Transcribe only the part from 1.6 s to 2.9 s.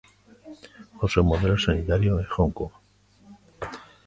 sanitario é Hong Kong.